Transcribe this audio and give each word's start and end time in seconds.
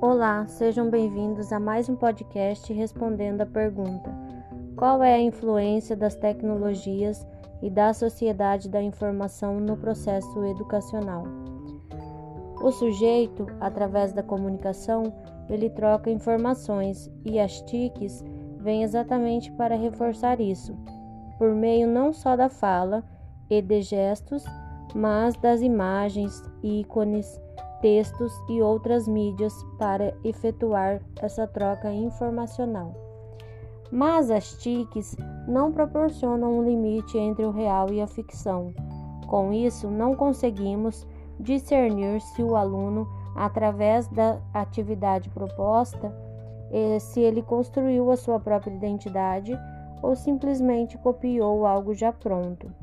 Olá, 0.00 0.46
sejam 0.46 0.90
bem-vindos 0.90 1.52
a 1.52 1.60
mais 1.60 1.88
um 1.88 1.96
podcast 1.96 2.72
respondendo 2.72 3.40
a 3.40 3.46
pergunta: 3.46 4.10
Qual 4.76 5.02
é 5.02 5.14
a 5.14 5.20
influência 5.20 5.96
das 5.96 6.14
tecnologias 6.14 7.26
e 7.62 7.70
da 7.70 7.92
sociedade 7.92 8.68
da 8.68 8.82
informação 8.82 9.58
no 9.60 9.76
processo 9.76 10.44
educacional? 10.44 11.24
O 12.62 12.70
sujeito, 12.70 13.46
através 13.60 14.12
da 14.12 14.22
comunicação, 14.22 15.12
ele 15.48 15.70
troca 15.70 16.10
informações 16.10 17.10
e 17.24 17.40
as 17.40 17.60
TICs 17.62 18.24
vêm 18.58 18.82
exatamente 18.82 19.50
para 19.52 19.76
reforçar 19.76 20.40
isso, 20.40 20.76
por 21.38 21.54
meio 21.54 21.88
não 21.88 22.12
só 22.12 22.36
da 22.36 22.48
fala 22.48 23.02
e 23.50 23.60
de 23.60 23.82
gestos, 23.82 24.44
mas 24.94 25.36
das 25.36 25.60
imagens, 25.60 26.42
ícones, 26.62 27.40
textos 27.80 28.32
e 28.48 28.62
outras 28.62 29.08
mídias 29.08 29.54
para 29.78 30.14
efetuar 30.24 31.00
essa 31.20 31.46
troca 31.46 31.92
informacional. 31.92 32.94
Mas 33.90 34.30
as 34.30 34.56
TICs 34.58 35.16
não 35.46 35.72
proporcionam 35.72 36.58
um 36.58 36.62
limite 36.62 37.18
entre 37.18 37.44
o 37.44 37.50
real 37.50 37.92
e 37.92 38.00
a 38.00 38.06
ficção. 38.06 38.72
Com 39.26 39.52
isso, 39.52 39.90
não 39.90 40.14
conseguimos 40.14 41.06
discernir 41.38 42.20
se 42.20 42.42
o 42.42 42.56
aluno, 42.56 43.06
através 43.34 44.08
da 44.08 44.40
atividade 44.54 45.28
proposta, 45.30 46.14
eh, 46.70 46.98
se 46.98 47.20
ele 47.20 47.42
construiu 47.42 48.10
a 48.10 48.16
sua 48.16 48.38
própria 48.40 48.74
identidade 48.74 49.58
ou 50.00 50.16
simplesmente 50.16 50.96
copiou 50.98 51.66
algo 51.66 51.94
já 51.94 52.12
pronto. 52.12 52.81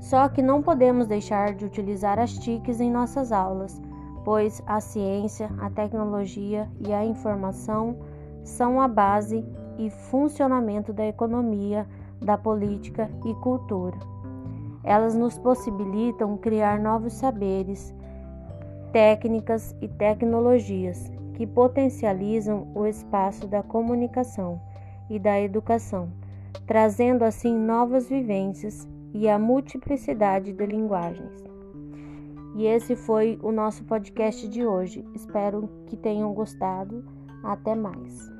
Só 0.00 0.28
que 0.30 0.40
não 0.40 0.62
podemos 0.62 1.06
deixar 1.06 1.54
de 1.54 1.64
utilizar 1.64 2.18
as 2.18 2.32
TICs 2.38 2.80
em 2.80 2.90
nossas 2.90 3.30
aulas, 3.30 3.80
pois 4.24 4.62
a 4.66 4.80
ciência, 4.80 5.50
a 5.60 5.68
tecnologia 5.68 6.68
e 6.80 6.92
a 6.92 7.04
informação 7.04 7.98
são 8.42 8.80
a 8.80 8.88
base 8.88 9.44
e 9.78 9.90
funcionamento 9.90 10.92
da 10.92 11.06
economia, 11.06 11.86
da 12.18 12.38
política 12.38 13.10
e 13.26 13.34
cultura. 13.34 13.98
Elas 14.82 15.14
nos 15.14 15.36
possibilitam 15.36 16.38
criar 16.38 16.80
novos 16.80 17.12
saberes, 17.12 17.94
técnicas 18.92 19.76
e 19.82 19.86
tecnologias 19.88 21.12
que 21.34 21.46
potencializam 21.46 22.68
o 22.74 22.86
espaço 22.86 23.46
da 23.46 23.62
comunicação 23.62 24.60
e 25.10 25.18
da 25.18 25.38
educação, 25.38 26.08
trazendo 26.66 27.22
assim 27.22 27.54
novas 27.54 28.08
vivências 28.08 28.88
e 29.12 29.28
a 29.28 29.38
multiplicidade 29.38 30.52
de 30.52 30.66
linguagens. 30.66 31.44
E 32.54 32.66
esse 32.66 32.96
foi 32.96 33.38
o 33.42 33.52
nosso 33.52 33.84
podcast 33.84 34.48
de 34.48 34.66
hoje. 34.66 35.04
Espero 35.14 35.68
que 35.86 35.96
tenham 35.96 36.32
gostado. 36.34 37.04
Até 37.42 37.74
mais. 37.74 38.39